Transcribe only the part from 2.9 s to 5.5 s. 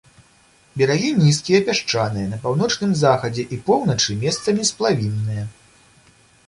захадзе і поўначы месцамі сплавінныя.